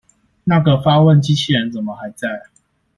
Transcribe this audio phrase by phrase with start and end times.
[0.45, 2.49] 那個發問機器人怎麼還在阿